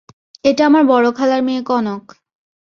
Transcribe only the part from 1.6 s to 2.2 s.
Kanak.